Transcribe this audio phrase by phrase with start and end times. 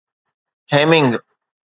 [0.71, 1.13] Hemming